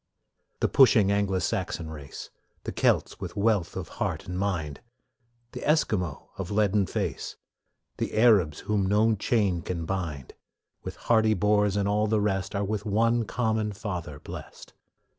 [0.61, 2.31] The pushing Anglo Saxon race,
[2.63, 4.79] The Celts with wealth of heart and mind,
[5.51, 7.35] The Esquimaux of leaden face,
[7.97, 10.33] The Arabs whom no chain can bind,
[10.81, 14.73] With hardy Boers and all the rest, Are with one common Father blest.